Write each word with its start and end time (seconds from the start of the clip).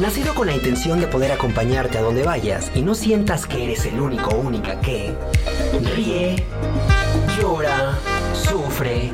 Nacido 0.00 0.34
con 0.34 0.46
la 0.46 0.54
intención 0.54 0.98
de 0.98 1.06
poder 1.06 1.30
acompañarte 1.30 1.98
a 1.98 2.00
donde 2.00 2.22
vayas 2.22 2.70
y 2.74 2.80
no 2.80 2.94
sientas 2.94 3.44
que 3.44 3.64
eres 3.64 3.84
el 3.84 4.00
único 4.00 4.30
o 4.30 4.40
única 4.40 4.80
que 4.80 5.14
ríe, 5.94 6.42
llora, 7.38 7.98
sufre, 8.32 9.12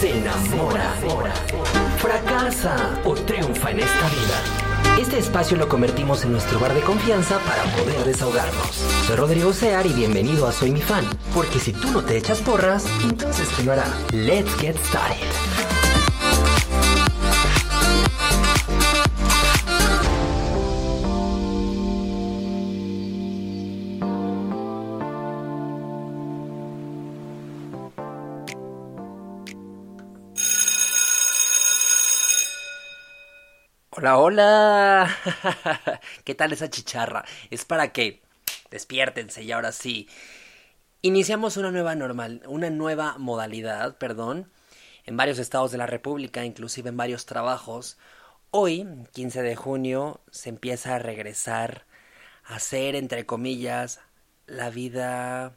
se 0.00 0.18
enamora, 0.18 0.94
fracasa 1.98 3.00
o 3.04 3.14
triunfa 3.14 3.70
en 3.70 3.80
esta 3.80 4.08
vida. 4.08 4.98
Este 5.00 5.18
espacio 5.18 5.56
lo 5.56 5.68
convertimos 5.68 6.24
en 6.24 6.32
nuestro 6.32 6.58
bar 6.58 6.74
de 6.74 6.80
confianza 6.80 7.38
para 7.46 7.62
poder 7.76 8.04
desahogarnos. 8.04 8.74
Soy 9.06 9.14
Rodrigo 9.14 9.52
Sear 9.52 9.86
y 9.86 9.92
bienvenido 9.92 10.48
a 10.48 10.52
Soy 10.52 10.72
mi 10.72 10.80
fan, 10.80 11.04
porque 11.32 11.60
si 11.60 11.72
tú 11.72 11.92
no 11.92 12.02
te 12.02 12.16
echas 12.16 12.40
porras, 12.40 12.84
entonces 13.04 13.48
¿quién 13.54 13.66
lo 13.66 13.72
hará? 13.74 13.86
Let's 14.10 14.56
get 14.60 14.76
started. 14.88 15.53
Hola, 33.96 34.18
hola. 34.18 35.16
¿Qué 36.24 36.34
tal 36.34 36.52
esa 36.52 36.68
chicharra? 36.68 37.24
Es 37.50 37.64
para 37.64 37.92
que 37.92 38.22
despiértense 38.68 39.44
y 39.44 39.52
ahora 39.52 39.70
sí. 39.70 40.08
Iniciamos 41.00 41.56
una 41.56 41.70
nueva 41.70 41.94
normal, 41.94 42.42
una 42.46 42.70
nueva 42.70 43.18
modalidad, 43.18 43.96
perdón, 43.96 44.50
en 45.04 45.16
varios 45.16 45.38
estados 45.38 45.70
de 45.70 45.78
la 45.78 45.86
República, 45.86 46.44
inclusive 46.44 46.88
en 46.88 46.96
varios 46.96 47.24
trabajos. 47.24 47.96
Hoy, 48.50 48.84
15 49.12 49.42
de 49.42 49.54
junio, 49.54 50.20
se 50.28 50.48
empieza 50.48 50.96
a 50.96 50.98
regresar 50.98 51.86
a 52.46 52.56
hacer, 52.56 52.96
entre 52.96 53.26
comillas, 53.26 54.00
la 54.48 54.70
vida 54.70 55.54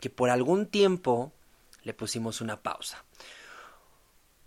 que 0.00 0.10
por 0.10 0.30
algún 0.30 0.66
tiempo 0.66 1.32
le 1.84 1.94
pusimos 1.94 2.40
una 2.40 2.60
pausa. 2.60 3.04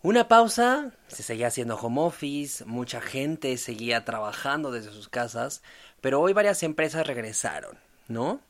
Una 0.04 0.28
pausa, 0.28 0.94
se 1.10 1.22
seguía 1.22 1.48
haciendo 1.48 1.76
home 1.76 2.02
office, 2.02 2.66
mucha 2.66 3.02
gente 3.02 3.56
seguía 3.58 4.04
trabajando 4.04 4.72
desde 4.72 4.92
sus 4.92 5.10
casas, 5.10 5.62
pero 6.02 6.20
hoy 6.20 6.34
varias 6.34 6.64
empresas 6.64 7.06
regresaron, 7.06 7.78
¿no? 8.08 8.42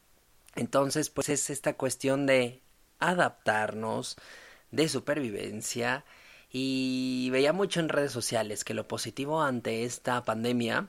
Entonces, 0.56 1.10
pues 1.10 1.28
es 1.28 1.50
esta 1.50 1.74
cuestión 1.74 2.26
de 2.26 2.62
adaptarnos, 3.00 4.16
de 4.72 4.88
supervivencia, 4.88 6.06
y 6.50 7.30
veía 7.32 7.52
mucho 7.52 7.82
en 7.82 7.90
redes 7.90 8.14
sociales 8.14 8.64
que 8.64 8.74
lo 8.74 8.88
positivo 8.88 9.42
ante 9.42 9.84
esta 9.84 10.24
pandemia 10.24 10.88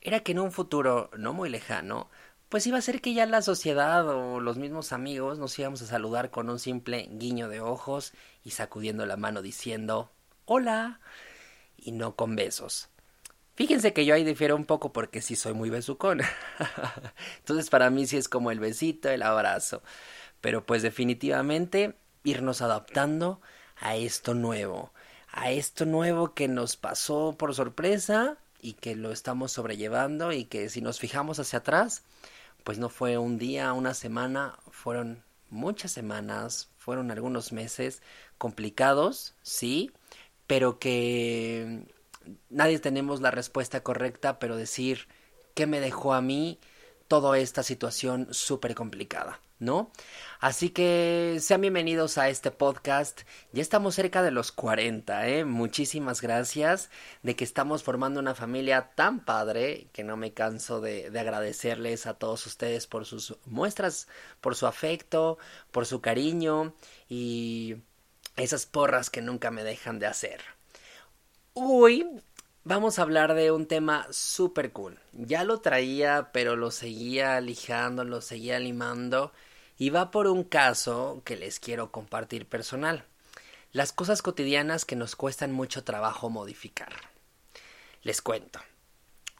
era 0.00 0.20
que 0.20 0.32
en 0.32 0.40
un 0.40 0.50
futuro 0.50 1.10
no 1.16 1.32
muy 1.32 1.48
lejano, 1.48 2.10
pues 2.52 2.66
iba 2.66 2.76
a 2.76 2.82
ser 2.82 3.00
que 3.00 3.14
ya 3.14 3.24
la 3.24 3.40
sociedad 3.40 4.06
o 4.06 4.38
los 4.38 4.58
mismos 4.58 4.92
amigos 4.92 5.38
nos 5.38 5.58
íbamos 5.58 5.80
a 5.80 5.86
saludar 5.86 6.30
con 6.30 6.50
un 6.50 6.58
simple 6.58 7.08
guiño 7.12 7.48
de 7.48 7.60
ojos 7.60 8.12
y 8.44 8.50
sacudiendo 8.50 9.06
la 9.06 9.16
mano 9.16 9.40
diciendo 9.40 10.12
hola 10.44 11.00
y 11.78 11.92
no 11.92 12.14
con 12.14 12.36
besos. 12.36 12.90
Fíjense 13.54 13.94
que 13.94 14.04
yo 14.04 14.14
ahí 14.14 14.22
difiero 14.22 14.54
un 14.54 14.66
poco 14.66 14.92
porque 14.92 15.22
sí 15.22 15.34
soy 15.34 15.54
muy 15.54 15.70
besucón. 15.70 16.20
Entonces 17.38 17.70
para 17.70 17.88
mí 17.88 18.06
sí 18.06 18.18
es 18.18 18.28
como 18.28 18.50
el 18.50 18.60
besito, 18.60 19.08
el 19.08 19.22
abrazo. 19.22 19.82
Pero 20.42 20.66
pues 20.66 20.82
definitivamente 20.82 21.94
irnos 22.22 22.60
adaptando 22.60 23.40
a 23.78 23.96
esto 23.96 24.34
nuevo. 24.34 24.92
A 25.30 25.52
esto 25.52 25.86
nuevo 25.86 26.34
que 26.34 26.48
nos 26.48 26.76
pasó 26.76 27.34
por 27.38 27.54
sorpresa 27.54 28.36
y 28.60 28.74
que 28.74 28.94
lo 28.94 29.10
estamos 29.10 29.52
sobrellevando 29.52 30.32
y 30.32 30.44
que 30.44 30.68
si 30.68 30.82
nos 30.82 30.98
fijamos 30.98 31.38
hacia 31.38 31.60
atrás, 31.60 32.02
pues 32.64 32.78
no 32.78 32.88
fue 32.88 33.18
un 33.18 33.38
día, 33.38 33.72
una 33.72 33.94
semana, 33.94 34.58
fueron 34.70 35.24
muchas 35.50 35.92
semanas, 35.92 36.70
fueron 36.78 37.10
algunos 37.10 37.52
meses 37.52 38.02
complicados, 38.38 39.34
sí, 39.42 39.90
pero 40.46 40.78
que 40.78 41.86
nadie 42.50 42.78
tenemos 42.78 43.20
la 43.20 43.30
respuesta 43.30 43.82
correcta, 43.82 44.38
pero 44.38 44.56
decir 44.56 45.08
qué 45.54 45.66
me 45.66 45.80
dejó 45.80 46.14
a 46.14 46.22
mí 46.22 46.58
toda 47.08 47.38
esta 47.38 47.62
situación 47.62 48.28
súper 48.30 48.74
complicada. 48.74 49.40
¿No? 49.62 49.92
Así 50.40 50.70
que 50.70 51.38
sean 51.40 51.60
bienvenidos 51.60 52.18
a 52.18 52.28
este 52.28 52.50
podcast. 52.50 53.20
Ya 53.52 53.62
estamos 53.62 53.94
cerca 53.94 54.22
de 54.22 54.32
los 54.32 54.50
40, 54.50 55.28
¿eh? 55.28 55.44
Muchísimas 55.44 56.20
gracias 56.20 56.90
de 57.22 57.36
que 57.36 57.44
estamos 57.44 57.84
formando 57.84 58.18
una 58.18 58.34
familia 58.34 58.90
tan 58.96 59.24
padre 59.24 59.86
que 59.92 60.02
no 60.02 60.16
me 60.16 60.34
canso 60.34 60.80
de, 60.80 61.10
de 61.10 61.20
agradecerles 61.20 62.06
a 62.06 62.14
todos 62.14 62.44
ustedes 62.46 62.88
por 62.88 63.06
sus 63.06 63.36
muestras, 63.46 64.08
por 64.40 64.56
su 64.56 64.66
afecto, 64.66 65.38
por 65.70 65.86
su 65.86 66.00
cariño 66.00 66.74
y 67.08 67.76
esas 68.36 68.66
porras 68.66 69.10
que 69.10 69.22
nunca 69.22 69.52
me 69.52 69.62
dejan 69.62 70.00
de 70.00 70.06
hacer. 70.06 70.40
Hoy 71.54 72.04
vamos 72.64 72.98
a 72.98 73.02
hablar 73.02 73.34
de 73.34 73.52
un 73.52 73.66
tema 73.66 74.08
súper 74.10 74.72
cool. 74.72 74.98
Ya 75.12 75.44
lo 75.44 75.60
traía, 75.60 76.30
pero 76.32 76.56
lo 76.56 76.72
seguía 76.72 77.40
lijando, 77.40 78.02
lo 78.02 78.20
seguía 78.20 78.58
limando 78.58 79.32
y 79.78 79.90
va 79.90 80.10
por 80.10 80.26
un 80.26 80.44
caso 80.44 81.22
que 81.24 81.36
les 81.36 81.60
quiero 81.60 81.90
compartir 81.90 82.46
personal. 82.46 83.04
Las 83.72 83.92
cosas 83.92 84.22
cotidianas 84.22 84.84
que 84.84 84.96
nos 84.96 85.16
cuestan 85.16 85.52
mucho 85.52 85.84
trabajo 85.84 86.30
modificar. 86.30 86.92
Les 88.02 88.20
cuento. 88.20 88.60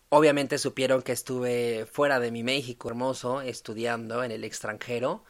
Obviamente 0.09 0.59
supieron 0.59 1.03
que 1.03 1.13
estuve 1.13 1.87
fuera 1.91 2.21
de 2.21 2.31
mi 2.31 2.43
México 2.43 2.89
hermoso 2.89 3.41
estudiando 3.41 4.23
en 4.25 4.31
el 4.31 4.45
extranjero 4.45 5.25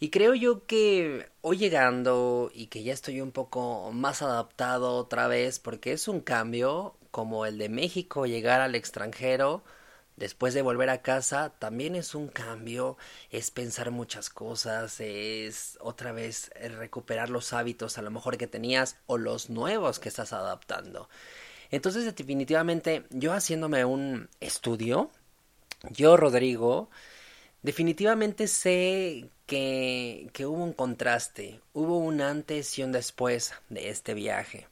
y 0.00 0.10
creo 0.10 0.34
yo 0.34 0.66
que 0.66 1.28
hoy 1.40 1.58
llegando 1.58 2.50
y 2.54 2.66
que 2.66 2.82
ya 2.82 2.92
estoy 2.92 3.20
un 3.20 3.32
poco 3.32 3.90
más 3.92 4.22
adaptado 4.22 4.96
otra 4.96 5.26
vez 5.26 5.58
porque 5.58 5.92
es 5.92 6.06
un 6.06 6.20
cambio 6.20 6.96
como 7.10 7.46
el 7.46 7.58
de 7.58 7.68
México 7.68 8.26
llegar 8.26 8.60
al 8.60 8.74
extranjero 8.74 9.64
después 10.18 10.52
de 10.52 10.62
volver 10.62 10.90
a 10.90 11.02
casa 11.02 11.52
también 11.58 11.94
es 11.94 12.14
un 12.14 12.28
cambio, 12.28 12.96
es 13.30 13.50
pensar 13.50 13.90
muchas 13.90 14.30
cosas, 14.30 15.00
es 15.00 15.78
otra 15.80 16.12
vez 16.12 16.50
recuperar 16.76 17.30
los 17.30 17.52
hábitos 17.52 17.98
a 17.98 18.02
lo 18.02 18.10
mejor 18.10 18.36
que 18.36 18.46
tenías 18.46 18.96
o 19.06 19.16
los 19.16 19.48
nuevos 19.48 19.98
que 19.98 20.08
estás 20.08 20.32
adaptando. 20.32 21.08
Entonces 21.70 22.04
definitivamente 22.04 23.04
yo 23.10 23.32
haciéndome 23.32 23.84
un 23.84 24.28
estudio, 24.40 25.10
yo 25.90 26.16
Rodrigo, 26.16 26.90
definitivamente 27.62 28.48
sé 28.48 29.30
que, 29.46 30.28
que 30.32 30.46
hubo 30.46 30.64
un 30.64 30.72
contraste, 30.72 31.60
hubo 31.72 31.98
un 31.98 32.20
antes 32.20 32.76
y 32.78 32.82
un 32.82 32.90
después 32.90 33.54
de 33.68 33.90
este 33.90 34.14
viaje, 34.14 34.66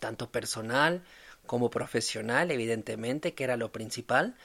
tanto 0.00 0.30
personal, 0.30 1.02
como 1.46 1.70
profesional, 1.70 2.50
evidentemente, 2.50 3.34
que 3.34 3.44
era 3.44 3.56
lo 3.56 3.72
principal. 3.72 4.36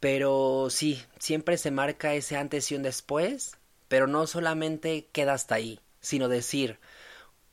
Pero 0.00 0.68
sí, 0.70 1.02
siempre 1.18 1.56
se 1.58 1.70
marca 1.70 2.14
ese 2.14 2.36
antes 2.36 2.70
y 2.70 2.76
un 2.76 2.82
después, 2.82 3.56
pero 3.88 4.06
no 4.06 4.26
solamente 4.26 5.08
queda 5.12 5.34
hasta 5.34 5.54
ahí, 5.56 5.80
sino 6.00 6.28
decir, 6.28 6.78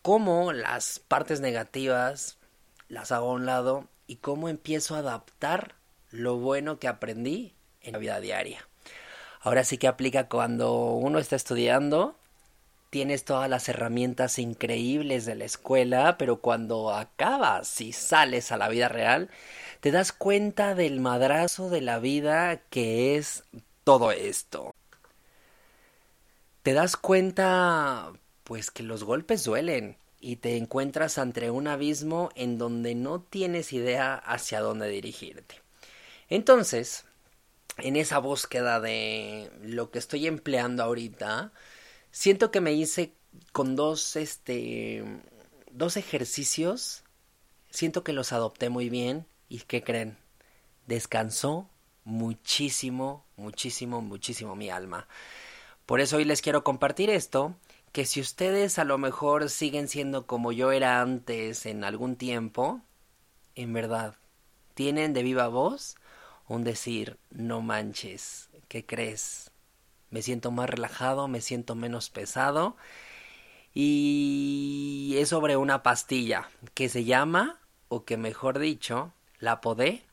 cómo 0.02 0.52
las 0.54 1.00
partes 1.00 1.40
negativas 1.42 2.38
las 2.90 3.12
hago 3.12 3.30
a 3.32 3.34
un 3.34 3.46
lado 3.46 3.88
y 4.08 4.18
cómo 4.18 4.50
empiezo 4.50 4.96
a 4.96 5.00
adaptar 5.00 5.76
lo 6.10 6.38
bueno 6.38 6.80
que 6.80 6.88
aprendí 6.88 7.54
en 7.82 7.94
la 7.94 8.00
vida 8.00 8.20
diaria. 8.20 8.68
Ahora 9.40 9.64
sí 9.64 9.78
que 9.78 9.88
aplica 9.88 10.28
cuando 10.28 10.94
uno 10.94 11.18
está 11.18 11.36
estudiando, 11.36 12.16
tienes 12.92 13.24
todas 13.24 13.50
las 13.50 13.70
herramientas 13.70 14.38
increíbles 14.38 15.26
de 15.26 15.36
la 15.36 15.46
escuela, 15.46 16.18
pero 16.20 16.42
cuando 16.42 16.94
acabas 16.94 17.80
y 17.80 17.94
sales 17.94 18.52
a 18.52 18.58
la 18.58 18.68
vida 18.68 18.90
real, 18.90 19.30
te 19.80 19.92
das 19.92 20.12
cuenta 20.12 20.76
del 20.76 21.00
madrazo 21.00 21.70
de 21.70 21.82
la 21.82 22.00
vida 22.00 22.58
que 22.70 23.16
es 23.16 23.46
todo 23.86 24.12
esto. 24.12 24.76
Te 26.64 26.74
das 26.74 26.98
cuenta, 26.98 28.12
pues 28.44 28.70
que 28.72 28.84
los 28.84 29.06
golpes 29.06 29.46
duelen 29.46 29.98
y 30.20 30.36
te 30.36 30.58
encuentras 30.58 31.18
ante 31.18 31.50
un 31.50 31.70
abismo 31.70 32.30
en 32.36 32.58
donde 32.58 32.94
no 32.94 33.22
tienes 33.22 33.72
idea 33.72 34.16
hacia 34.16 34.60
dónde 34.60 34.90
dirigirte. 34.90 35.56
Entonces, 36.28 37.06
en 37.78 37.96
esa 37.96 38.20
búsqueda 38.20 38.82
de 38.82 39.50
lo 39.64 39.92
que 39.92 40.00
estoy 40.00 40.28
empleando 40.28 40.84
ahorita, 40.84 41.54
siento 42.12 42.52
que 42.52 42.62
me 42.62 42.74
hice 42.74 43.13
con 43.52 43.75
dos, 43.75 44.16
este, 44.16 45.04
dos 45.72 45.98
ejercicios, 45.98 47.04
siento 47.69 48.04
que 48.04 48.13
los 48.13 48.34
adopté 48.34 48.69
muy 48.69 48.90
bien 48.90 49.25
y 49.50 49.60
¿qué 49.60 49.84
creen? 49.84 50.18
Descansó 50.88 51.69
muchísimo, 52.04 53.25
muchísimo, 53.38 54.02
muchísimo 54.02 54.56
mi 54.56 54.69
alma. 54.69 55.08
Por 55.86 56.02
eso 56.02 56.18
hoy 56.18 56.25
les 56.25 56.42
quiero 56.42 56.63
compartir 56.63 57.10
esto, 57.10 57.56
que 57.92 58.06
si 58.06 58.22
ustedes 58.22 58.80
a 58.80 58.86
lo 58.86 58.98
mejor 58.98 59.50
siguen 59.50 59.88
siendo 59.88 60.25
como 60.25 60.52
yo 60.52 60.72
era 60.72 61.02
antes 61.02 61.66
en 61.66 61.84
algún 61.84 62.16
tiempo, 62.16 62.81
en 63.56 63.74
verdad, 63.74 64.16
tienen 64.74 65.14
de 65.14 65.24
viva 65.24 65.48
voz 65.48 65.96
un 66.48 66.64
decir, 66.64 67.18
no 67.30 67.62
manches, 67.62 68.50
¿qué 68.68 68.86
crees? 68.86 69.52
Me 70.12 70.22
siento 70.22 70.52
más 70.52 70.69
relajado, 70.69 71.28
me 71.28 71.42
siento 71.42 71.74
menos 71.74 72.10
pesado. 72.10 72.75
Y 73.74 75.16
es 75.18 75.30
sobre 75.30 75.58
una 75.58 75.81
pastilla 75.81 76.50
que 76.74 76.90
se 76.90 77.06
llama, 77.06 77.60
o 77.88 78.04
que 78.04 78.18
mejor 78.18 78.60
dicho, 78.60 79.13
la 79.40 79.62
podé, 79.62 80.04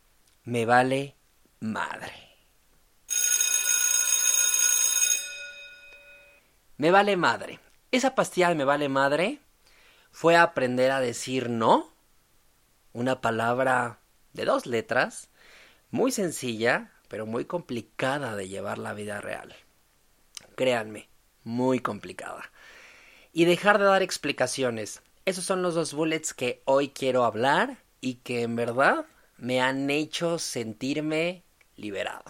me 0.45 0.65
vale 0.65 1.17
madre. 1.61 2.13
Me 6.77 6.93
vale 6.93 7.17
madre. 7.17 7.59
Esa 7.91 8.15
pastilla 8.15 8.55
me 8.55 8.65
vale 8.65 8.89
madre 8.89 9.41
fue 10.13 10.37
aprender 10.37 10.91
a 10.93 11.01
decir 11.01 11.51
no, 11.51 11.93
una 12.93 13.21
palabra 13.21 13.99
de 14.33 14.45
dos 14.45 14.67
letras, 14.67 15.29
muy 15.91 16.13
sencilla, 16.13 16.93
pero 17.09 17.27
muy 17.27 17.45
complicada 17.45 18.37
de 18.37 18.49
llevar 18.49 18.79
la 18.79 18.95
vida 18.95 19.21
real. 19.21 19.55
Créanme, 20.59 21.09
muy 21.45 21.79
complicada. 21.79 22.51
Y 23.33 23.45
dejar 23.45 23.79
de 23.79 23.85
dar 23.85 24.03
explicaciones. 24.03 25.03
Esos 25.25 25.45
son 25.45 25.63
los 25.63 25.77
dos 25.77 25.95
bullets 25.95 26.35
que 26.35 26.63
hoy 26.65 26.89
quiero 26.89 27.25
hablar 27.25 27.79
y 28.01 28.15
que 28.15 28.43
en 28.43 28.57
verdad 28.57 29.07
me 29.37 29.61
han 29.61 29.89
hecho 29.89 30.41
sentirme 30.41 31.45
liberado. 31.77 32.25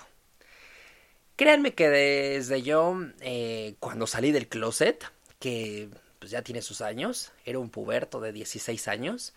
Créanme 1.37 1.73
que 1.73 1.89
desde 1.89 2.61
yo, 2.61 2.99
eh, 3.21 3.77
cuando 3.81 4.07
salí 4.07 4.31
del 4.31 4.49
closet, 4.49 5.11
que 5.39 5.89
pues 6.19 6.31
ya 6.31 6.43
tiene 6.43 6.61
sus 6.61 6.83
años, 6.83 7.33
era 7.47 7.59
un 7.59 7.71
puberto 7.71 8.21
de 8.21 8.35
16 8.35 8.89
años, 8.89 9.33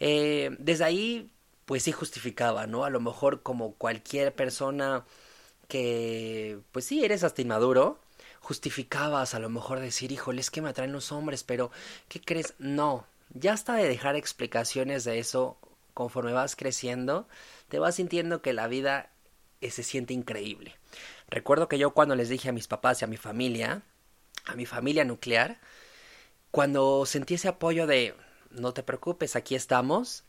eh, 0.00 0.56
desde 0.58 0.82
ahí 0.82 1.30
pues 1.66 1.84
sí 1.84 1.92
justificaba, 1.92 2.66
¿no? 2.66 2.84
A 2.84 2.90
lo 2.90 2.98
mejor 2.98 3.44
como 3.44 3.74
cualquier 3.74 4.34
persona 4.34 5.04
que, 5.68 6.58
pues 6.72 6.84
sí, 6.84 7.04
eres 7.04 7.22
hasta 7.24 7.42
inmaduro, 7.42 8.00
justificabas 8.44 9.34
a 9.34 9.38
lo 9.38 9.48
mejor 9.48 9.80
decir, 9.80 10.12
híjole, 10.12 10.42
es 10.42 10.50
que 10.50 10.60
me 10.60 10.68
atraen 10.68 10.92
los 10.92 11.12
hombres, 11.12 11.42
pero 11.42 11.70
¿qué 12.08 12.20
crees? 12.20 12.52
No, 12.58 13.06
ya 13.30 13.54
hasta 13.54 13.74
de 13.74 13.88
dejar 13.88 14.16
explicaciones 14.16 15.04
de 15.04 15.18
eso, 15.18 15.56
conforme 15.94 16.34
vas 16.34 16.54
creciendo, 16.54 17.26
te 17.70 17.78
vas 17.78 17.94
sintiendo 17.94 18.42
que 18.42 18.52
la 18.52 18.68
vida 18.68 19.08
eh, 19.62 19.70
se 19.70 19.82
siente 19.82 20.12
increíble. 20.12 20.76
Recuerdo 21.28 21.68
que 21.68 21.78
yo 21.78 21.92
cuando 21.92 22.16
les 22.16 22.28
dije 22.28 22.50
a 22.50 22.52
mis 22.52 22.68
papás 22.68 23.00
y 23.00 23.06
a 23.06 23.08
mi 23.08 23.16
familia, 23.16 23.82
a 24.44 24.54
mi 24.56 24.66
familia 24.66 25.04
nuclear, 25.04 25.58
cuando 26.50 27.06
sentí 27.06 27.34
ese 27.34 27.48
apoyo 27.48 27.86
de, 27.86 28.14
no 28.50 28.74
te 28.74 28.82
preocupes, 28.82 29.36
aquí 29.36 29.54
estamos, 29.54 30.22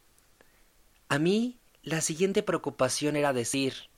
a 1.09 1.19
mí 1.19 1.57
la 1.83 1.99
siguiente 1.99 2.43
preocupación 2.43 3.17
era 3.17 3.33
decir, 3.33 3.89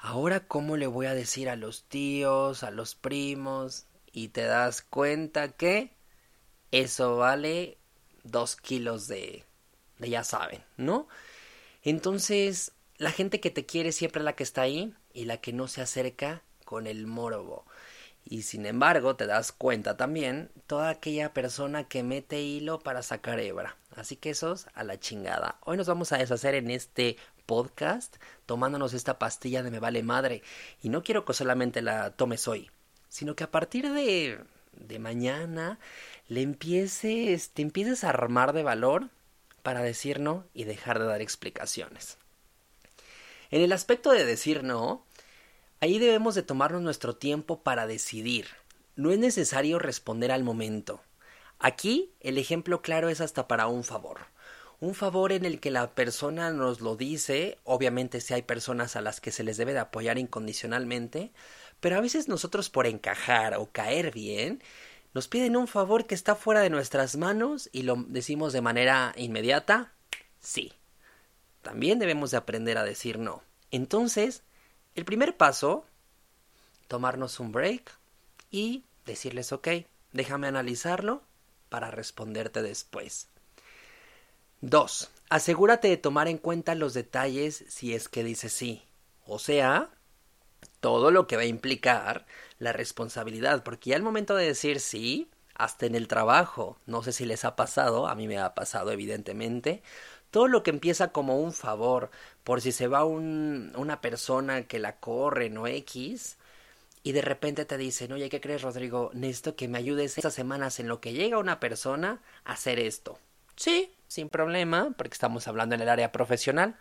ahora 0.00 0.46
cómo 0.46 0.76
le 0.76 0.86
voy 0.86 1.06
a 1.06 1.14
decir 1.14 1.48
a 1.48 1.56
los 1.56 1.84
tíos, 1.84 2.62
a 2.62 2.70
los 2.70 2.94
primos, 2.94 3.86
y 4.12 4.28
te 4.28 4.42
das 4.42 4.82
cuenta 4.82 5.48
que 5.48 5.92
eso 6.72 7.16
vale 7.16 7.78
dos 8.24 8.56
kilos 8.56 9.06
de, 9.06 9.44
de 9.98 10.10
ya 10.10 10.24
saben, 10.24 10.62
¿no? 10.76 11.06
Entonces, 11.82 12.72
la 12.96 13.10
gente 13.10 13.40
que 13.40 13.50
te 13.50 13.66
quiere 13.66 13.92
siempre 13.92 14.20
es 14.20 14.24
la 14.24 14.34
que 14.34 14.42
está 14.42 14.62
ahí 14.62 14.94
y 15.12 15.24
la 15.24 15.38
que 15.38 15.52
no 15.52 15.68
se 15.68 15.82
acerca 15.82 16.42
con 16.64 16.86
el 16.86 17.06
morbo. 17.06 17.64
Y 18.24 18.42
sin 18.42 18.66
embargo, 18.66 19.16
te 19.16 19.26
das 19.26 19.52
cuenta 19.52 19.96
también 19.96 20.50
toda 20.66 20.90
aquella 20.90 21.32
persona 21.32 21.88
que 21.88 22.02
mete 22.02 22.42
hilo 22.42 22.78
para 22.78 23.02
sacar 23.02 23.40
hebra. 23.40 23.76
Así 23.96 24.16
que 24.16 24.30
esos 24.30 24.66
a 24.74 24.84
la 24.84 25.00
chingada. 25.00 25.58
Hoy 25.64 25.76
nos 25.76 25.88
vamos 25.88 26.12
a 26.12 26.18
deshacer 26.18 26.54
en 26.54 26.70
este 26.70 27.16
podcast 27.50 28.14
tomándonos 28.46 28.94
esta 28.94 29.18
pastilla 29.18 29.64
de 29.64 29.72
me 29.72 29.80
vale 29.80 30.04
madre. 30.04 30.44
Y 30.84 30.88
no 30.88 31.02
quiero 31.02 31.24
que 31.24 31.34
solamente 31.34 31.82
la 31.82 32.12
tomes 32.12 32.46
hoy, 32.46 32.70
sino 33.08 33.34
que 33.34 33.42
a 33.42 33.50
partir 33.50 33.90
de, 33.90 34.38
de 34.72 34.98
mañana 35.00 35.80
le 36.28 36.42
empieces, 36.42 37.50
te 37.50 37.62
empieces 37.62 38.04
a 38.04 38.10
armar 38.10 38.52
de 38.52 38.62
valor 38.62 39.08
para 39.64 39.82
decir 39.82 40.20
no 40.20 40.44
y 40.54 40.62
dejar 40.62 41.00
de 41.00 41.06
dar 41.06 41.20
explicaciones. 41.20 42.18
En 43.50 43.62
el 43.62 43.72
aspecto 43.72 44.12
de 44.12 44.24
decir 44.24 44.62
no, 44.62 45.04
Ahí 45.82 45.98
debemos 45.98 46.34
de 46.34 46.42
tomarnos 46.42 46.82
nuestro 46.82 47.16
tiempo 47.16 47.62
para 47.62 47.86
decidir. 47.86 48.48
No 48.96 49.12
es 49.12 49.18
necesario 49.18 49.78
responder 49.78 50.30
al 50.30 50.44
momento. 50.44 51.00
Aquí 51.58 52.12
el 52.20 52.36
ejemplo 52.36 52.82
claro 52.82 53.08
es 53.08 53.22
hasta 53.22 53.48
para 53.48 53.66
un 53.66 53.82
favor. 53.82 54.18
Un 54.80 54.94
favor 54.94 55.32
en 55.32 55.44
el 55.44 55.60
que 55.60 55.70
la 55.70 55.90
persona 55.90 56.50
nos 56.50 56.80
lo 56.80 56.96
dice, 56.96 57.58
obviamente 57.64 58.22
si 58.22 58.32
hay 58.32 58.40
personas 58.40 58.96
a 58.96 59.02
las 59.02 59.20
que 59.20 59.30
se 59.30 59.44
les 59.44 59.58
debe 59.58 59.74
de 59.74 59.78
apoyar 59.78 60.18
incondicionalmente, 60.18 61.32
pero 61.80 61.96
a 61.96 62.00
veces 62.00 62.28
nosotros 62.28 62.70
por 62.70 62.86
encajar 62.86 63.54
o 63.56 63.70
caer 63.70 64.10
bien, 64.10 64.62
nos 65.12 65.28
piden 65.28 65.56
un 65.56 65.66
favor 65.66 66.06
que 66.06 66.14
está 66.14 66.34
fuera 66.34 66.60
de 66.60 66.70
nuestras 66.70 67.16
manos 67.16 67.68
y 67.72 67.82
lo 67.82 67.96
decimos 68.08 68.54
de 68.54 68.62
manera 68.62 69.12
inmediata, 69.16 69.92
sí. 70.40 70.72
También 71.60 71.98
debemos 71.98 72.30
de 72.30 72.38
aprender 72.38 72.78
a 72.78 72.84
decir 72.84 73.18
no. 73.18 73.42
Entonces, 73.70 74.42
el 74.94 75.04
primer 75.04 75.36
paso, 75.36 75.84
tomarnos 76.88 77.38
un 77.38 77.52
break 77.52 77.92
y 78.50 78.84
decirles, 79.04 79.52
ok, 79.52 79.68
déjame 80.12 80.46
analizarlo 80.46 81.22
para 81.68 81.90
responderte 81.90 82.62
después. 82.62 83.28
2. 84.62 85.10
Asegúrate 85.30 85.88
de 85.88 85.96
tomar 85.96 86.28
en 86.28 86.36
cuenta 86.36 86.74
los 86.74 86.92
detalles 86.92 87.64
si 87.68 87.94
es 87.94 88.08
que 88.08 88.22
dices 88.22 88.52
sí. 88.52 88.82
O 89.26 89.38
sea, 89.38 89.88
todo 90.80 91.10
lo 91.10 91.26
que 91.26 91.36
va 91.36 91.42
a 91.42 91.46
implicar 91.46 92.26
la 92.58 92.72
responsabilidad, 92.72 93.62
porque 93.62 93.90
ya 93.90 93.96
al 93.96 94.02
momento 94.02 94.36
de 94.36 94.46
decir 94.46 94.80
sí, 94.80 95.30
hasta 95.54 95.86
en 95.86 95.94
el 95.94 96.08
trabajo, 96.08 96.78
no 96.86 97.02
sé 97.02 97.12
si 97.12 97.24
les 97.24 97.44
ha 97.44 97.56
pasado, 97.56 98.06
a 98.06 98.14
mí 98.14 98.28
me 98.28 98.38
ha 98.38 98.54
pasado 98.54 98.90
evidentemente, 98.90 99.82
todo 100.30 100.46
lo 100.46 100.62
que 100.62 100.70
empieza 100.70 101.08
como 101.12 101.40
un 101.40 101.52
favor, 101.52 102.10
por 102.44 102.60
si 102.60 102.72
se 102.72 102.86
va 102.86 103.04
un, 103.04 103.72
una 103.76 104.00
persona 104.02 104.64
que 104.64 104.78
la 104.78 104.96
corre, 104.96 105.48
no 105.48 105.66
X, 105.66 106.36
y 107.02 107.12
de 107.12 107.22
repente 107.22 107.64
te 107.64 107.78
dicen, 107.78 108.12
oye, 108.12 108.28
¿qué 108.28 108.40
crees, 108.42 108.62
Rodrigo? 108.62 109.10
Necesito 109.14 109.56
que 109.56 109.68
me 109.68 109.78
ayudes 109.78 110.18
estas 110.18 110.34
semanas 110.34 110.80
en 110.80 110.88
lo 110.88 111.00
que 111.00 111.14
llega 111.14 111.38
una 111.38 111.60
persona 111.60 112.20
a 112.44 112.52
hacer 112.52 112.78
esto. 112.78 113.18
Sí, 113.60 113.94
sin 114.08 114.30
problema, 114.30 114.94
porque 114.96 115.12
estamos 115.12 115.46
hablando 115.46 115.74
en 115.74 115.82
el 115.82 115.90
área 115.90 116.12
profesional. 116.12 116.78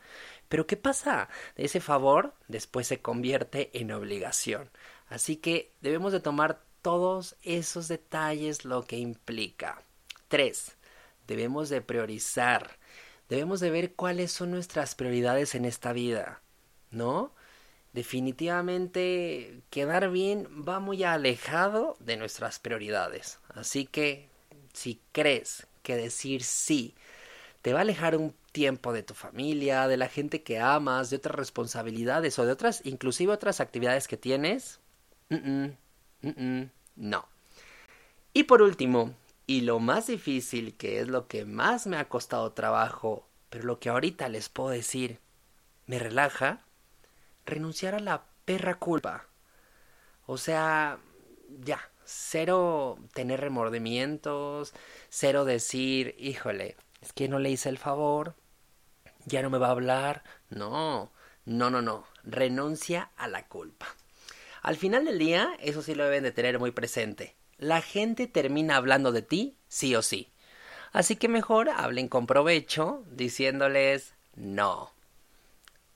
Pero 0.48 0.65
¿qué 0.65 0.77
pasa? 0.77 1.27
Ese 1.57 1.81
favor 1.81 2.33
después 2.48 2.88
se 2.88 3.01
convierte 3.01 3.69
en 3.74 3.91
obligación. 3.91 4.69
Así 5.09 5.36
que 5.36 5.74
debemos 5.81 6.13
de 6.13 6.21
tomar 6.21 6.62
todos 6.81 7.36
esos 7.43 7.89
detalles 7.89 8.63
lo 8.63 8.86
que 8.86 8.98
implica. 8.98 9.81
3. 10.29 10.77
Debemos 11.27 11.67
de 11.67 11.81
priorizar 11.81 12.79
debemos 13.27 13.59
de 13.59 13.69
ver 13.69 13.93
cuáles 13.93 14.31
son 14.31 14.51
nuestras 14.51 14.95
prioridades 14.95 15.53
en 15.55 15.65
esta 15.65 15.93
vida, 15.93 16.41
¿no? 16.91 17.33
Definitivamente 17.93 19.62
quedar 19.69 20.09
bien 20.09 20.48
va 20.67 20.79
muy 20.79 21.03
alejado 21.03 21.98
de 22.00 22.17
nuestras 22.17 22.57
prioridades. 22.59 23.39
Así 23.50 23.86
que 23.86 24.29
si 24.74 25.01
crees 25.12 25.67
que 25.89 25.96
decir 25.96 26.43
sí 26.43 26.93
te 27.63 27.74
va 27.74 27.79
a 27.79 27.81
alejar 27.81 28.15
un 28.15 28.36
tiempo 28.51 28.93
de 28.93 29.01
tu 29.03 29.15
familia, 29.15 29.88
de 29.88 29.98
la 29.98 30.08
gente 30.08 30.43
que 30.43 30.60
amas, 30.60 31.10
de 31.10 31.17
otras 31.17 31.36
responsabilidades 31.36 32.38
o 32.38 32.46
de 32.46 32.51
otras, 32.51 32.81
inclusive 32.86 33.34
otras 33.34 33.60
actividades 33.60 34.08
que 34.08 34.17
tienes. 34.17 34.79
no. 36.96 37.25
Y 38.34 38.43
por 38.43 38.62
último, 38.62 39.13
y 39.48 39.62
lo 39.62 39.79
más 39.79 40.08
difícil, 40.08 40.75
que 40.75 41.00
es 41.00 41.08
lo 41.08 41.27
que 41.27 41.46
más 41.46 41.88
me 41.88 41.98
ha 41.98 42.08
costado 42.08 42.51
trabajo, 42.51 43.27
pero 43.50 43.65
lo 43.65 43.79
que 43.79 43.89
ahorita 43.89 44.29
les 44.29 44.48
puedo 44.48 44.69
decir, 44.69 45.19
me 45.88 45.98
relaja, 45.98 46.62
renunciar 47.46 47.96
a 47.96 48.00
la 48.00 48.24
perra 48.46 48.75
culpa. 48.75 49.25
O 50.27 50.38
sea, 50.38 51.00
ya, 51.65 51.81
cero 52.09 52.97
tener 53.13 53.39
remordimientos, 53.39 54.73
cero 55.09 55.45
decir, 55.45 56.15
híjole, 56.17 56.75
es 57.01 57.13
que 57.13 57.29
no 57.29 57.37
le 57.37 57.51
hice 57.51 57.69
el 57.69 57.77
favor, 57.77 58.35
ya 59.25 59.43
no 59.43 59.49
me 59.51 59.59
va 59.59 59.67
a 59.67 59.71
hablar. 59.71 60.23
No, 60.49 61.11
no, 61.45 61.69
no, 61.69 61.81
no. 61.81 62.05
Renuncia 62.23 63.11
a 63.15 63.27
la 63.27 63.47
culpa. 63.47 63.87
Al 64.61 64.75
final 64.75 65.05
del 65.05 65.19
día, 65.19 65.51
eso 65.59 65.83
sí 65.83 65.93
lo 65.93 66.03
deben 66.03 66.23
de 66.23 66.31
tener 66.31 66.57
muy 66.57 66.71
presente. 66.71 67.35
La 67.57 67.81
gente 67.81 68.27
termina 68.27 68.75
hablando 68.77 69.11
de 69.11 69.21
ti, 69.21 69.55
sí 69.67 69.95
o 69.95 70.01
sí. 70.01 70.31
Así 70.91 71.15
que 71.15 71.27
mejor 71.27 71.69
hablen 71.69 72.07
con 72.07 72.25
provecho, 72.25 73.03
diciéndoles 73.11 74.15
no. 74.35 74.91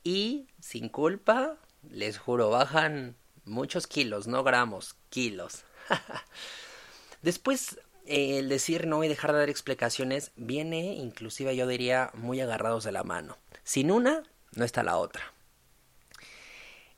Y 0.04 0.48
sin 0.60 0.90
culpa, 0.90 1.58
les 1.90 2.20
juro, 2.20 2.52
bajan 2.52 3.16
muchos 3.46 3.88
kilos, 3.88 4.28
no 4.28 4.44
gramos, 4.44 4.96
kilos. 5.10 5.66
Después 7.22 7.80
el 8.06 8.50
decir 8.50 8.88
no 8.88 9.04
y 9.04 9.08
dejar 9.08 9.32
de 9.32 9.40
dar 9.40 9.50
explicaciones 9.50 10.32
viene, 10.36 10.96
inclusive 10.96 11.56
yo 11.56 11.68
diría, 11.68 12.12
muy 12.14 12.42
agarrados 12.42 12.84
de 12.84 12.92
la 12.92 13.04
mano. 13.04 13.38
Sin 13.64 13.92
una, 13.92 14.24
no 14.56 14.66
está 14.66 14.84
la 14.84 14.98
otra. 14.98 15.34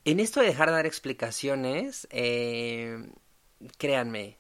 En 0.04 0.20
esto 0.20 0.40
de 0.40 0.48
dejar 0.48 0.70
de 0.70 0.76
dar 0.76 0.86
explicaciones, 0.86 2.08
eh, 2.12 3.10
créanme, 3.78 4.38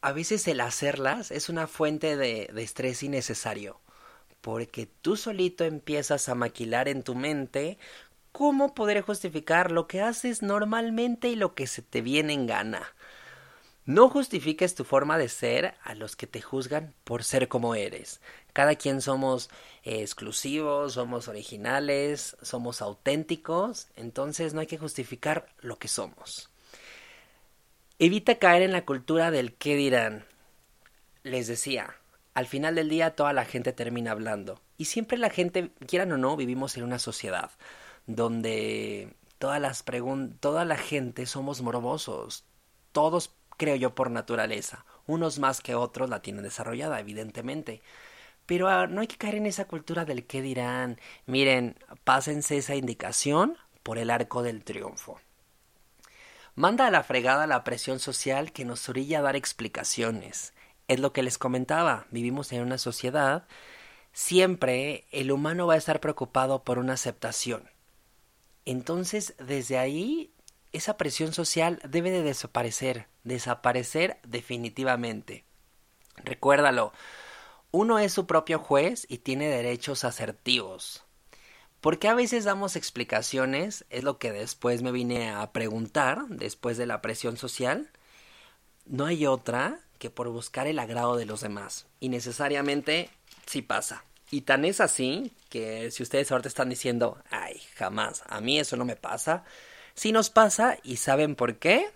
a 0.00 0.12
veces 0.12 0.46
el 0.48 0.60
hacerlas 0.60 1.30
es 1.30 1.48
una 1.48 1.66
fuente 1.66 2.16
de, 2.16 2.50
de 2.52 2.62
estrés 2.62 3.02
innecesario, 3.02 3.80
porque 4.40 4.86
tú 4.86 5.16
solito 5.16 5.64
empiezas 5.64 6.28
a 6.28 6.34
maquilar 6.34 6.88
en 6.88 7.04
tu 7.04 7.14
mente 7.14 7.78
cómo 8.32 8.74
poder 8.74 9.02
justificar 9.02 9.70
lo 9.70 9.86
que 9.86 10.00
haces 10.00 10.42
normalmente 10.42 11.28
y 11.28 11.36
lo 11.36 11.54
que 11.54 11.66
se 11.66 11.82
te 11.82 12.00
viene 12.00 12.32
en 12.32 12.46
gana. 12.46 12.94
No 13.84 14.08
justifiques 14.08 14.76
tu 14.76 14.84
forma 14.84 15.18
de 15.18 15.28
ser 15.28 15.74
a 15.82 15.96
los 15.96 16.14
que 16.14 16.28
te 16.28 16.40
juzgan 16.40 16.94
por 17.02 17.24
ser 17.24 17.48
como 17.48 17.74
eres. 17.74 18.20
Cada 18.52 18.76
quien 18.76 19.00
somos 19.00 19.50
eh, 19.82 20.02
exclusivos, 20.02 20.92
somos 20.92 21.26
originales, 21.26 22.36
somos 22.42 22.80
auténticos, 22.80 23.88
entonces 23.96 24.54
no 24.54 24.60
hay 24.60 24.68
que 24.68 24.78
justificar 24.78 25.48
lo 25.60 25.78
que 25.78 25.88
somos. 25.88 26.48
Evita 27.98 28.36
caer 28.36 28.62
en 28.62 28.72
la 28.72 28.84
cultura 28.84 29.32
del 29.32 29.54
qué 29.54 29.74
dirán. 29.74 30.26
Les 31.24 31.48
decía, 31.48 31.96
al 32.34 32.46
final 32.46 32.76
del 32.76 32.88
día 32.88 33.16
toda 33.16 33.32
la 33.32 33.44
gente 33.44 33.72
termina 33.72 34.12
hablando. 34.12 34.60
Y 34.78 34.84
siempre 34.84 35.18
la 35.18 35.30
gente, 35.30 35.72
quieran 35.88 36.12
o 36.12 36.18
no, 36.18 36.36
vivimos 36.36 36.76
en 36.76 36.84
una 36.84 37.00
sociedad 37.00 37.50
donde 38.06 39.14
toda 39.38 39.58
la 39.58 40.76
gente 40.76 41.26
somos 41.26 41.62
morbosos. 41.62 42.44
Todos 42.92 43.32
creo 43.62 43.76
yo, 43.76 43.94
por 43.94 44.10
naturaleza. 44.10 44.84
Unos 45.06 45.38
más 45.38 45.60
que 45.60 45.76
otros 45.76 46.10
la 46.10 46.20
tienen 46.20 46.42
desarrollada, 46.42 46.98
evidentemente. 46.98 47.80
Pero 48.44 48.68
ah, 48.68 48.88
no 48.88 49.02
hay 49.02 49.06
que 49.06 49.16
caer 49.16 49.36
en 49.36 49.46
esa 49.46 49.66
cultura 49.66 50.04
del 50.04 50.26
qué 50.26 50.42
dirán. 50.42 50.98
Miren, 51.26 51.78
pásense 52.02 52.56
esa 52.56 52.74
indicación 52.74 53.56
por 53.84 53.98
el 53.98 54.10
arco 54.10 54.42
del 54.42 54.64
triunfo. 54.64 55.20
Manda 56.56 56.88
a 56.88 56.90
la 56.90 57.04
fregada 57.04 57.46
la 57.46 57.62
presión 57.62 58.00
social 58.00 58.50
que 58.50 58.64
nos 58.64 58.88
orilla 58.88 59.20
a 59.20 59.22
dar 59.22 59.36
explicaciones. 59.36 60.54
Es 60.88 60.98
lo 60.98 61.12
que 61.12 61.22
les 61.22 61.38
comentaba, 61.38 62.06
vivimos 62.10 62.50
en 62.50 62.62
una 62.62 62.78
sociedad, 62.78 63.46
siempre 64.12 65.06
el 65.12 65.30
humano 65.30 65.68
va 65.68 65.74
a 65.74 65.78
estar 65.78 66.00
preocupado 66.00 66.64
por 66.64 66.80
una 66.80 66.94
aceptación. 66.94 67.70
Entonces, 68.64 69.34
desde 69.38 69.78
ahí 69.78 70.34
esa 70.72 70.96
presión 70.96 71.32
social 71.32 71.80
debe 71.88 72.10
de 72.10 72.24
desaparecer, 72.24 73.06
desaparecer 73.24 74.18
definitivamente. 74.24 75.44
Recuérdalo, 76.16 76.92
uno 77.70 77.98
es 77.98 78.12
su 78.12 78.26
propio 78.26 78.58
juez 78.58 79.06
y 79.08 79.18
tiene 79.18 79.48
derechos 79.48 80.04
asertivos. 80.04 81.04
¿Por 81.80 81.98
qué 81.98 82.08
a 82.08 82.14
veces 82.14 82.44
damos 82.44 82.76
explicaciones? 82.76 83.84
Es 83.90 84.04
lo 84.04 84.18
que 84.18 84.30
después 84.30 84.82
me 84.82 84.92
vine 84.92 85.30
a 85.30 85.50
preguntar, 85.52 86.28
después 86.28 86.76
de 86.76 86.86
la 86.86 87.02
presión 87.02 87.36
social. 87.36 87.90
No 88.86 89.06
hay 89.06 89.26
otra 89.26 89.80
que 89.98 90.10
por 90.10 90.28
buscar 90.28 90.66
el 90.66 90.78
agrado 90.78 91.16
de 91.16 91.26
los 91.26 91.40
demás. 91.40 91.86
Y 91.98 92.08
necesariamente 92.08 93.10
sí 93.46 93.62
pasa. 93.62 94.04
Y 94.30 94.42
tan 94.42 94.64
es 94.64 94.80
así 94.80 95.32
que 95.48 95.90
si 95.90 96.02
ustedes 96.02 96.30
ahorita 96.30 96.48
están 96.48 96.68
diciendo, 96.68 97.22
ay, 97.30 97.60
jamás, 97.74 98.22
a 98.28 98.40
mí 98.40 98.58
eso 98.58 98.76
no 98.76 98.84
me 98.84 98.96
pasa, 98.96 99.44
si 99.94 100.12
nos 100.12 100.30
pasa 100.30 100.78
y 100.82 100.96
saben 100.96 101.34
por 101.34 101.56
qué. 101.56 101.90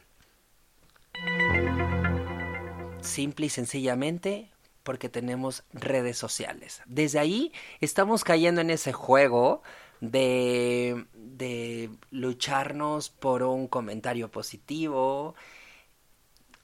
Simple 3.06 3.46
y 3.46 3.50
sencillamente 3.50 4.50
porque 4.82 5.08
tenemos 5.08 5.64
redes 5.72 6.16
sociales. 6.18 6.82
Desde 6.86 7.18
ahí 7.18 7.52
estamos 7.80 8.25
cayendo 8.25 8.60
en 8.60 8.70
ese 8.70 8.92
juego 8.92 9.62
de, 10.00 11.06
de 11.14 11.90
lucharnos 12.10 13.10
por 13.10 13.42
un 13.42 13.66
comentario 13.66 14.30
positivo, 14.30 15.34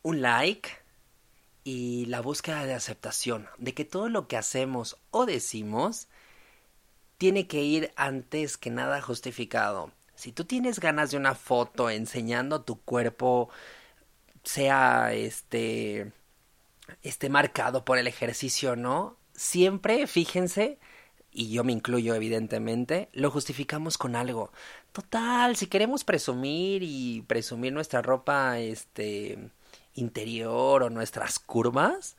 un 0.02 0.22
like 0.22 0.68
y 1.64 2.06
la 2.06 2.20
búsqueda 2.20 2.64
de 2.64 2.75
aceptación, 2.75 3.49
de 3.58 3.75
que 3.75 3.84
todo 3.84 4.08
lo 4.08 4.28
que 4.28 4.37
hacemos 4.37 4.99
o 5.11 5.26
decimos 5.26 6.08
tiene 7.18 7.46
que 7.46 7.62
ir 7.62 7.92
antes 7.96 8.56
que 8.56 8.70
nada 8.70 9.00
justificado. 9.00 9.92
Si 10.14 10.32
tú 10.32 10.44
tienes 10.44 10.80
ganas 10.80 11.11
de 11.11 11.16
una 11.16 11.34
foto 11.34 11.88
enseñando 11.90 12.62
tu 12.62 12.80
cuerpo, 12.80 13.49
sea 14.44 15.12
este, 15.12 16.12
esté 17.02 17.28
marcado 17.28 17.84
por 17.84 17.98
el 17.98 18.06
ejercicio 18.06 18.76
no, 18.76 19.16
siempre 19.34 20.06
fíjense, 20.06 20.78
y 21.32 21.50
yo 21.50 21.64
me 21.64 21.72
incluyo 21.72 22.14
evidentemente, 22.14 23.08
lo 23.12 23.30
justificamos 23.30 23.96
con 23.96 24.16
algo. 24.16 24.52
Total, 24.92 25.56
si 25.56 25.66
queremos 25.66 26.04
presumir 26.04 26.82
y 26.82 27.22
presumir 27.22 27.72
nuestra 27.72 28.02
ropa 28.02 28.58
este 28.58 29.38
interior 29.94 30.82
o 30.82 30.90
nuestras 30.90 31.38
curvas, 31.38 32.16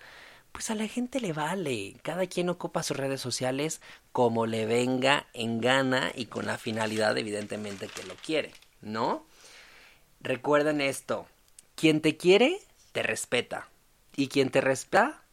pues 0.52 0.70
a 0.72 0.76
la 0.76 0.88
gente 0.88 1.20
le 1.20 1.34
vale. 1.34 1.96
Cada 2.02 2.26
quien 2.26 2.50
ocupa 2.50 2.84
sus 2.84 2.98
redes 2.98 3.22
sociales 3.22 3.82
como 4.12 4.46
le 4.48 4.66
venga 4.66 5.28
en 5.34 5.62
gana 5.62 6.12
y 6.16 6.26
con 6.26 6.46
la 6.48 6.58
finalidad 6.58 7.18
evidentemente 7.18 7.88
que 7.88 8.04
lo 8.04 8.16
quiere, 8.16 8.52
¿no? 8.82 9.26
Recuerden 10.22 10.82
esto, 10.82 11.28
quien 11.76 12.02
te 12.02 12.18
quiere, 12.18 12.60
te 12.94 13.04
respeta. 13.04 13.68
Y 14.16 14.28
quien 14.28 14.50
te 14.50 14.62
respeta, 14.62 15.24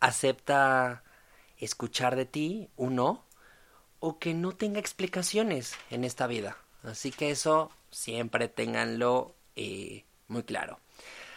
acepta 0.00 1.02
escuchar 1.58 2.16
de 2.16 2.24
ti, 2.24 2.68
uno, 2.76 3.24
o 4.00 4.18
que 4.18 4.34
no 4.34 4.52
tenga 4.52 4.80
explicaciones 4.80 5.74
en 5.90 6.04
esta 6.04 6.26
vida. 6.26 6.56
Así 6.82 7.10
que 7.10 7.30
eso 7.30 7.70
siempre 7.90 8.48
tenganlo 8.48 9.34
eh, 9.56 10.04
muy 10.28 10.42
claro. 10.42 10.80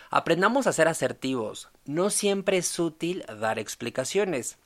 Aprendamos 0.09 0.67
a 0.67 0.73
ser 0.73 0.87
asertivos. 0.87 1.69
No 1.85 2.09
siempre 2.09 2.57
es 2.57 2.79
útil 2.79 3.25
dar 3.39 3.59
explicaciones. 3.59 4.57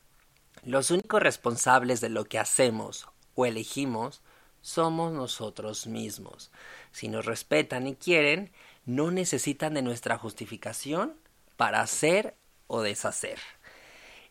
Los 0.63 0.91
únicos 0.91 1.24
responsables 1.24 2.01
de 2.01 2.10
lo 2.10 2.25
que 2.25 2.38
hacemos 2.38 3.08
o 3.34 3.46
elegimos 3.46 4.22
somos 4.62 5.13
nosotros 5.13 5.88
mismos. 5.88 6.51
Si 6.91 7.08
nos 7.08 7.25
respetan 7.25 7.88
y 7.88 7.96
quieren, 7.96 8.51
no 8.86 9.12
necesitan 9.12 9.74
de 9.74 9.82
nuestra 9.82 10.17
justificación 10.17 11.15
para 11.58 11.82
hacer 11.82 12.36
o 12.68 12.82
deshacer. 12.82 13.40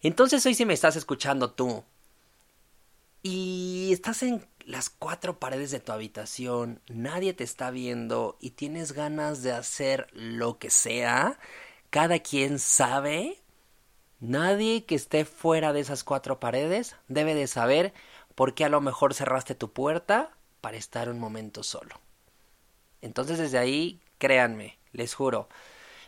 Entonces 0.00 0.45
hoy 0.47 0.54
si 0.54 0.64
me 0.64 0.75
estás 0.75 0.97
escuchando 0.97 1.50
tú 1.50 1.85
y 3.23 3.90
estás 3.92 4.23
en 4.23 4.47
las 4.64 4.88
cuatro 4.88 5.38
paredes 5.38 5.71
de 5.71 5.80
tu 5.80 5.92
habitación, 5.92 6.80
nadie 6.88 7.35
te 7.35 7.45
está 7.45 7.71
viendo 7.71 8.37
y 8.40 8.50
tienes 8.50 8.92
ganas 8.92 9.42
de 9.42 9.52
hacer 9.52 10.09
lo 10.12 10.59
que 10.59 10.71
sea, 10.71 11.38
cada 11.90 12.18
quien 12.21 12.59
sabe, 12.59 13.40
nadie 14.21 14.85
que 14.85 14.95
esté 14.95 15.25
fuera 15.25 15.73
de 15.73 15.80
esas 15.80 16.04
cuatro 16.04 16.40
paredes 16.40 16.97
debe 17.09 17.35
de 17.35 17.47
saber 17.47 17.92
por 18.35 18.54
qué 18.54 18.64
a 18.64 18.68
lo 18.68 18.80
mejor 18.80 19.14
cerraste 19.14 19.54
tu 19.54 19.73
puerta 19.73 20.30
para 20.61 20.76
estar 20.76 21.09
un 21.09 21.18
momento 21.18 21.62
solo. 21.62 22.00
Entonces 23.02 23.38
desde 23.38 23.59
ahí, 23.59 24.00
créanme, 24.18 24.78
les 24.92 25.14
juro, 25.14 25.49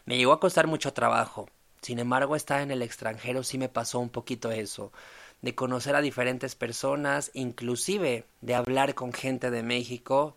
me 0.08 0.16
llegó 0.16 0.32
a 0.32 0.40
costar 0.40 0.66
mucho 0.66 0.94
trabajo, 0.94 1.50
Sin 1.82 1.98
embargo, 1.98 2.34
estar 2.34 2.62
en 2.62 2.70
el 2.70 2.80
extranjero 2.80 3.42
sí 3.42 3.58
me 3.58 3.68
pasó 3.68 4.00
un 4.00 4.08
poquito 4.08 4.50
eso, 4.50 4.90
de 5.42 5.54
conocer 5.54 5.94
a 5.94 6.00
diferentes 6.00 6.54
personas, 6.54 7.30
inclusive 7.34 8.24
de 8.40 8.54
hablar 8.54 8.94
con 8.94 9.12
gente 9.12 9.50
de 9.50 9.62
México 9.62 10.34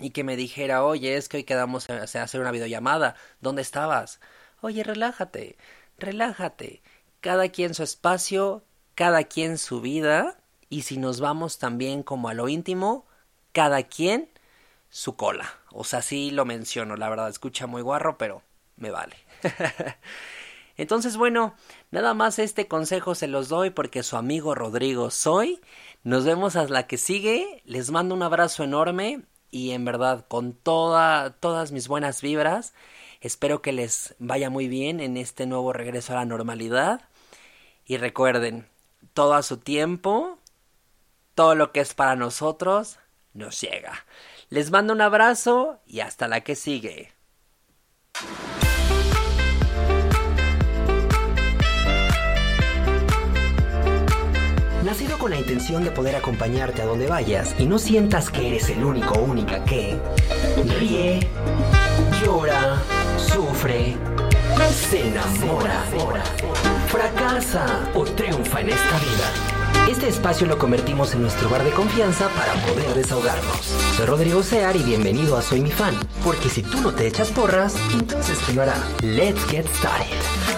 y 0.00 0.10
que 0.10 0.24
me 0.24 0.34
dijera, 0.36 0.84
oye, 0.84 1.16
es 1.16 1.28
que 1.28 1.36
hoy 1.36 1.44
quedamos 1.44 1.88
a 1.90 2.02
hacer 2.02 2.40
una 2.40 2.50
videollamada, 2.50 3.14
¿dónde 3.40 3.62
estabas? 3.62 4.18
Oye, 4.62 4.82
relájate, 4.82 5.56
relájate, 5.98 6.82
cada 7.20 7.50
quien 7.50 7.74
su 7.74 7.84
espacio, 7.84 8.64
cada 8.96 9.22
quien 9.24 9.58
su 9.58 9.80
vida, 9.80 10.38
y 10.70 10.82
si 10.82 10.96
nos 10.98 11.20
vamos 11.20 11.58
también 11.58 12.02
como 12.02 12.28
a 12.28 12.34
lo 12.34 12.48
íntimo, 12.48 13.06
cada 13.52 13.84
quien 13.84 14.28
su 14.90 15.14
cola. 15.14 15.54
O 15.70 15.84
sea, 15.84 16.02
sí 16.02 16.32
lo 16.32 16.44
menciono, 16.44 16.96
la 16.96 17.08
verdad, 17.08 17.28
escucha 17.28 17.68
muy 17.68 17.82
guarro, 17.82 18.18
pero 18.18 18.42
me 18.78 18.90
vale. 18.90 19.16
Entonces, 20.76 21.16
bueno, 21.16 21.54
nada 21.90 22.14
más 22.14 22.38
este 22.38 22.68
consejo 22.68 23.14
se 23.14 23.26
los 23.26 23.48
doy 23.48 23.70
porque 23.70 24.02
su 24.02 24.16
amigo 24.16 24.54
Rodrigo 24.54 25.10
soy. 25.10 25.60
Nos 26.04 26.24
vemos 26.24 26.54
a 26.54 26.64
la 26.64 26.86
que 26.86 26.98
sigue. 26.98 27.62
Les 27.64 27.90
mando 27.90 28.14
un 28.14 28.22
abrazo 28.22 28.62
enorme 28.62 29.22
y 29.50 29.72
en 29.72 29.84
verdad 29.84 30.26
con 30.28 30.52
toda, 30.52 31.30
todas 31.30 31.72
mis 31.72 31.88
buenas 31.88 32.22
vibras. 32.22 32.74
Espero 33.20 33.60
que 33.60 33.72
les 33.72 34.14
vaya 34.20 34.50
muy 34.50 34.68
bien 34.68 35.00
en 35.00 35.16
este 35.16 35.46
nuevo 35.46 35.72
regreso 35.72 36.12
a 36.12 36.16
la 36.16 36.24
normalidad. 36.24 37.02
Y 37.84 37.96
recuerden, 37.96 38.68
todo 39.14 39.34
a 39.34 39.42
su 39.42 39.56
tiempo, 39.56 40.38
todo 41.34 41.56
lo 41.56 41.72
que 41.72 41.80
es 41.80 41.94
para 41.94 42.14
nosotros, 42.14 43.00
nos 43.32 43.60
llega. 43.60 44.06
Les 44.48 44.70
mando 44.70 44.92
un 44.92 45.00
abrazo 45.00 45.80
y 45.86 46.00
hasta 46.00 46.28
la 46.28 46.42
que 46.42 46.54
sigue. 46.54 47.12
Nacido 54.88 55.18
con 55.18 55.30
la 55.30 55.36
intención 55.36 55.84
de 55.84 55.90
poder 55.90 56.16
acompañarte 56.16 56.80
a 56.80 56.86
donde 56.86 57.06
vayas 57.06 57.54
y 57.58 57.66
no 57.66 57.78
sientas 57.78 58.30
que 58.30 58.48
eres 58.48 58.70
el 58.70 58.82
único 58.82 59.18
única 59.18 59.62
que 59.62 59.98
ríe, 60.78 61.20
llora, 62.24 62.80
sufre, 63.18 63.96
se 64.88 65.08
enamora, 65.08 65.84
fracasa 66.86 67.90
o 67.94 68.04
triunfa 68.04 68.62
en 68.62 68.70
esta 68.70 68.98
vida. 68.98 69.90
Este 69.90 70.08
espacio 70.08 70.46
lo 70.46 70.56
convertimos 70.56 71.12
en 71.12 71.20
nuestro 71.20 71.50
bar 71.50 71.64
de 71.64 71.70
confianza 71.72 72.30
para 72.30 72.54
poder 72.54 72.94
desahogarnos. 72.94 73.60
Soy 73.94 74.06
Rodrigo 74.06 74.42
Sear 74.42 74.74
y 74.74 74.82
bienvenido 74.84 75.36
a 75.36 75.42
Soy 75.42 75.60
mi 75.60 75.70
fan, 75.70 75.94
porque 76.24 76.48
si 76.48 76.62
tú 76.62 76.80
no 76.80 76.94
te 76.94 77.06
echas 77.06 77.28
porras, 77.28 77.74
entonces 77.92 78.38
¿quién 78.46 78.56
lo 78.56 78.62
hará? 78.62 78.82
Let's 79.02 79.44
get 79.50 79.66
started. 79.66 80.57